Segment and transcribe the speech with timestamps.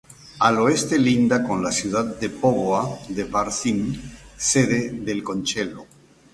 [0.39, 3.93] Al oeste linda con la ciudad de Póvoa de Varzim,
[4.35, 5.85] sede del "concelho".